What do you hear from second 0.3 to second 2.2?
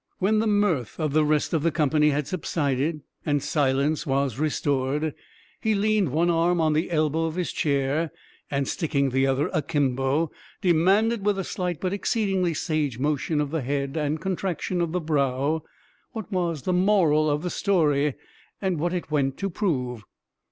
the mirth of the rest of the company